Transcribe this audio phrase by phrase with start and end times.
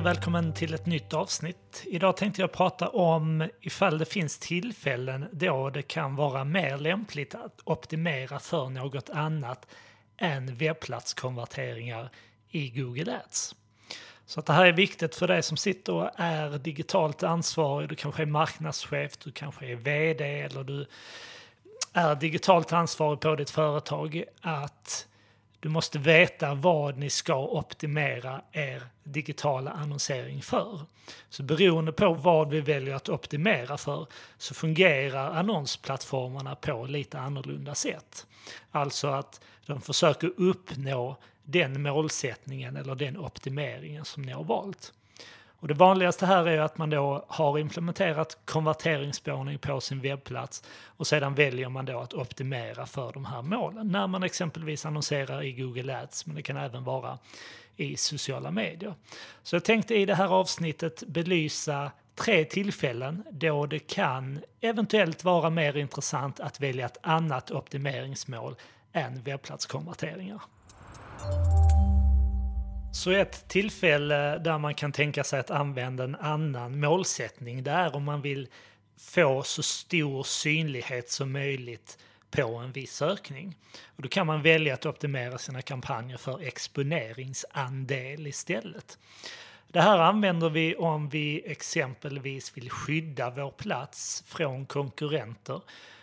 [0.00, 1.84] och välkommen till ett nytt avsnitt.
[1.86, 7.34] Idag tänkte jag prata om ifall det finns tillfällen då det kan vara mer lämpligt
[7.34, 9.66] att optimera för något annat
[10.18, 12.10] än webbplatskonverteringar
[12.50, 13.54] i Google Ads.
[14.26, 17.88] Så att det här är viktigt för dig som sitter och är digitalt ansvarig.
[17.88, 20.86] Du kanske är marknadschef, du kanske är VD eller du
[21.92, 24.24] är digitalt ansvarig på ditt företag.
[24.40, 25.06] Att
[25.60, 30.80] du måste veta vad ni ska optimera er digitala annonsering för.
[31.28, 34.06] Så beroende på vad vi väljer att optimera för
[34.38, 38.26] så fungerar annonsplattformarna på lite annorlunda sätt.
[38.70, 44.92] Alltså att de försöker uppnå den målsättningen eller den optimeringen som ni har valt.
[45.60, 51.06] Och det vanligaste här är att man då har implementerat konverteringsspårning på sin webbplats och
[51.06, 55.52] sedan väljer man då att optimera för de här målen när man exempelvis annonserar i
[55.52, 57.18] Google Ads, men det kan även vara
[57.76, 58.94] i sociala medier.
[59.42, 65.50] Så jag tänkte i det här avsnittet belysa tre tillfällen då det kan eventuellt vara
[65.50, 68.56] mer intressant att välja ett annat optimeringsmål
[68.92, 70.40] än webbplatskonverteringar.
[72.92, 77.96] Så ett tillfälle där man kan tänka sig att använda en annan målsättning det är
[77.96, 78.48] om man vill
[78.96, 81.98] få så stor synlighet som möjligt
[82.30, 83.56] på en viss sökning.
[83.96, 88.98] Och då kan man välja att optimera sina kampanjer för exponeringsandel istället.
[89.68, 95.60] Det här använder vi om vi exempelvis vill skydda vår plats från konkurrenter.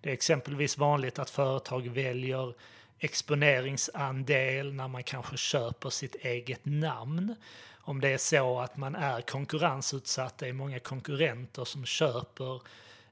[0.00, 2.54] Det är exempelvis vanligt att företag väljer
[3.00, 7.34] exponeringsandel när man kanske köper sitt eget namn.
[7.72, 12.54] Om det är så att man är konkurrensutsatt, det är många konkurrenter som köper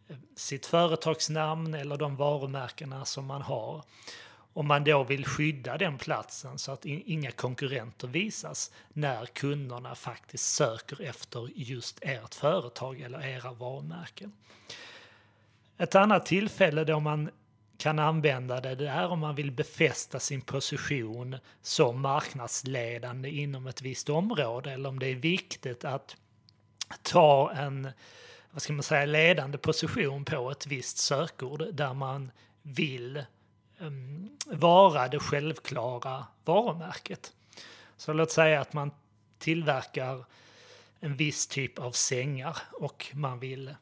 [0.09, 3.85] eh, sitt företagsnamn eller de varumärkena som man har.
[4.53, 10.55] Om man då vill skydda den platsen så att inga konkurrenter visas när kunderna faktiskt
[10.55, 14.33] söker efter just ert företag eller era varumärken.
[15.77, 17.31] Ett annat tillfälle då man
[17.79, 24.09] kan använda det, där om man vill befästa sin position som marknadsledande inom ett visst
[24.09, 26.17] område eller om det är viktigt att
[27.03, 27.89] ta en
[28.51, 32.31] vad ska man säga, ledande position på ett visst sökord där man
[32.63, 33.25] vill
[33.79, 37.33] um, vara det självklara varumärket.
[37.97, 38.91] Så låt säga att man
[39.39, 40.25] tillverkar
[41.01, 43.75] en viss typ av sängar och man vill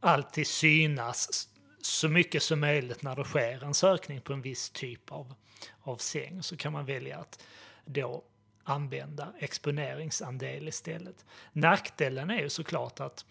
[0.00, 1.48] alltid synas
[1.82, 5.34] så mycket som möjligt när det sker en sökning på en viss typ av,
[5.82, 7.44] av säng så kan man välja att
[7.84, 8.24] då
[8.64, 11.24] använda exponeringsandel istället.
[11.52, 13.24] Nackdelen är ju såklart att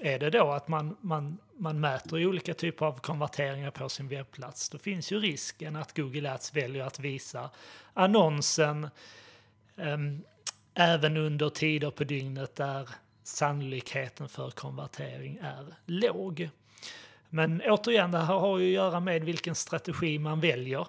[0.00, 4.68] är det då att man, man, man mäter olika typer av konverteringar på sin webbplats,
[4.68, 7.50] då finns ju risken att Google Ads väljer att visa
[7.92, 8.88] annonsen
[9.76, 10.24] um,
[10.74, 12.88] även under tider på dygnet där
[13.22, 16.50] sannolikheten för konvertering är låg.
[17.30, 20.86] Men återigen, det här har ju att göra med vilken strategi man väljer.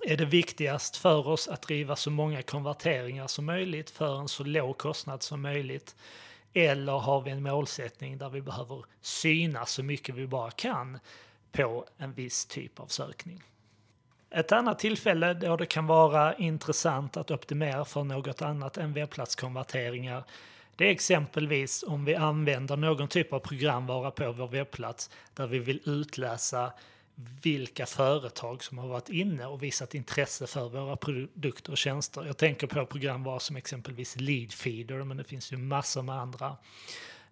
[0.00, 4.44] Är det viktigast för oss att driva så många konverteringar som möjligt för en så
[4.44, 5.96] låg kostnad som möjligt?
[6.52, 10.98] Eller har vi en målsättning där vi behöver syna så mycket vi bara kan
[11.52, 13.42] på en viss typ av sökning?
[14.30, 20.24] Ett annat tillfälle då det kan vara intressant att optimera för något annat än webbplatskonverteringar
[20.78, 25.58] det är exempelvis om vi använder någon typ av programvara på vår webbplats där vi
[25.58, 26.72] vill utläsa
[27.42, 32.24] vilka företag som har varit inne och visat intresse för våra produkter och tjänster.
[32.24, 36.56] Jag tänker på programvara som exempelvis Leadfeeder, men det finns ju massor med andra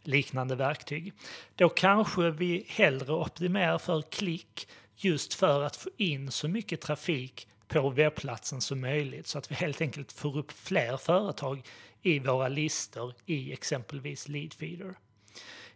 [0.03, 1.13] liknande verktyg.
[1.55, 7.49] Då kanske vi hellre optimerar för klick just för att få in så mycket trafik
[7.69, 11.63] på webbplatsen som möjligt så att vi helt enkelt får upp fler företag
[12.07, 14.95] i våra listor i exempelvis Leadfeeder.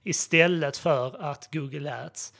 [0.02, 2.34] Istället för att Google Ads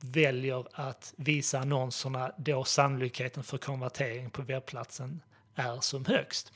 [0.00, 5.20] väljer att visa annonserna då sannolikheten för konvertering på webbplatsen
[5.54, 6.52] är som högst.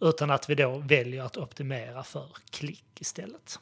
[0.00, 3.58] Utan att vi då väljer att optimera för klick istället.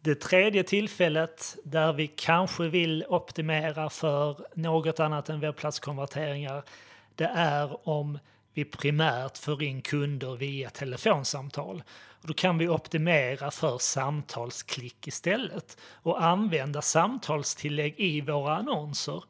[0.00, 6.62] Det tredje tillfället där vi kanske vill optimera för något annat än webbplatskonverteringar
[7.14, 8.18] det är om
[8.54, 11.82] vi primärt får in kunder via telefonsamtal.
[12.20, 19.24] Och då kan vi optimera för samtalsklick istället och använda samtalstillägg i våra annonser.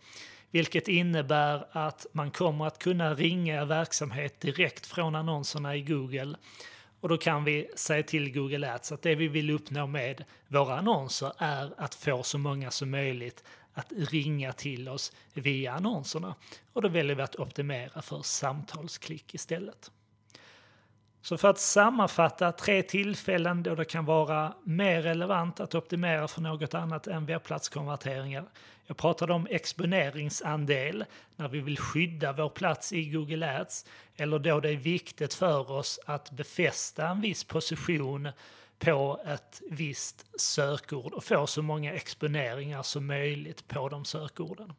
[0.50, 6.36] Vilket innebär att man kommer att kunna ringa verksamhet direkt från annonserna i Google.
[7.00, 10.78] Och då kan vi säga till Google Ads att det vi vill uppnå med våra
[10.78, 13.44] annonser är att få så många som möjligt
[13.74, 16.34] att ringa till oss via annonserna.
[16.72, 19.90] Och då väljer vi att optimera för samtalsklick istället.
[21.22, 26.40] Så för att sammanfatta tre tillfällen då det kan vara mer relevant att optimera för
[26.40, 28.44] något annat än webbplatskonverteringar.
[28.86, 31.04] Jag pratade om exponeringsandel
[31.36, 33.86] när vi vill skydda vår plats i Google Ads
[34.16, 38.28] eller då det är viktigt för oss att befästa en viss position
[38.84, 44.72] på ett visst sökord och få så många exponeringar som möjligt på de sökorden.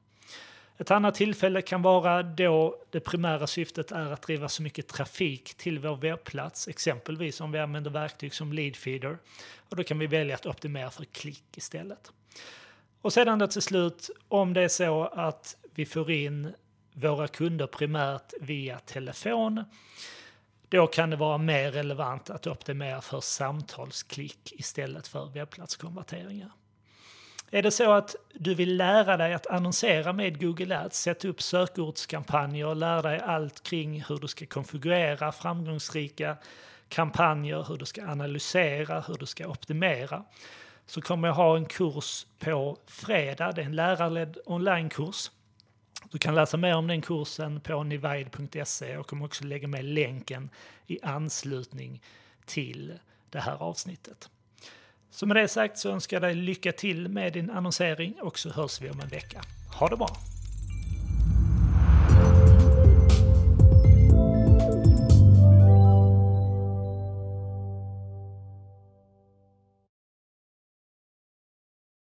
[0.77, 5.53] Ett annat tillfälle kan vara då det primära syftet är att driva så mycket trafik
[5.57, 9.17] till vår webbplats, exempelvis om vi använder verktyg som Leadfeeder.
[9.69, 12.11] Och då kan vi välja att optimera för klick istället.
[13.01, 16.53] Och sedan då till slut, om det är så att vi får in
[16.93, 19.63] våra kunder primärt via telefon,
[20.69, 26.51] då kan det vara mer relevant att optimera för samtalsklick istället för webbplatskonverteringar.
[27.51, 31.41] Är det så att du vill lära dig att annonsera med Google Ads, sätta upp
[31.41, 36.37] sökordskampanjer och lära dig allt kring hur du ska konfigurera framgångsrika
[36.89, 40.23] kampanjer, hur du ska analysera, hur du ska optimera,
[40.85, 43.51] så kommer jag ha en kurs på fredag.
[43.51, 45.31] Det är en lärarledd onlinekurs.
[46.11, 48.91] Du kan läsa mer om den kursen på nivide.se.
[48.91, 50.49] Jag kommer också lägga med länken
[50.87, 52.01] i anslutning
[52.45, 52.99] till
[53.29, 54.29] det här avsnittet.
[55.09, 58.49] Så med det sagt så önskar jag dig lycka till med din annonsering och så
[58.49, 59.41] hörs vi om en vecka.
[59.79, 60.34] Ha det bra!